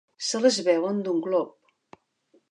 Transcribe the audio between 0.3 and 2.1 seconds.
les beuen d'un glop.